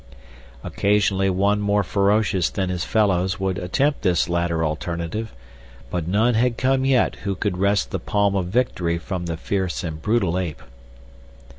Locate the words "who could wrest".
7.17-7.91